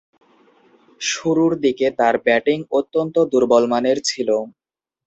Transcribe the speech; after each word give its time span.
শুরুর 1.01 1.51
দিকে 1.63 1.87
তার 1.99 2.15
ব্যাটিং 2.25 2.57
অত্যন্ত 2.71 3.15
দূর্বলমানের 3.31 3.97
ছিল। 4.05 4.29